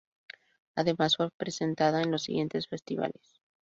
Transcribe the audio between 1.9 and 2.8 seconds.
en los siguientes